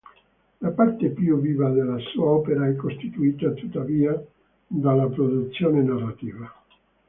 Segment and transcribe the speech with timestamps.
[0.61, 4.19] La parte più viva della sua opera è costituita tuttavia
[4.65, 6.51] dalla produzione narrativa.